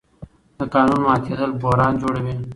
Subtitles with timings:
[0.57, 2.35] د قانون ماتېدل بحران جوړوي